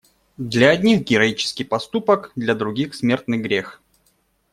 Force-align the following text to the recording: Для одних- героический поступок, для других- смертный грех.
Для 0.37 0.71
одних- 0.73 1.03
героический 1.11 1.63
поступок, 1.63 2.31
для 2.35 2.55
других- 2.55 2.95
смертный 2.95 3.37
грех. 3.37 3.83